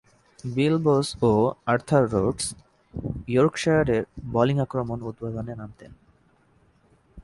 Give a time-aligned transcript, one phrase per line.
[0.55, 1.31] বিল Bowes ও
[1.65, 2.45] Arthur Rhodes
[3.27, 5.91] ইয়র্কশায়ারের bowling আক্রমণ উদ্বোধনে নামতেন।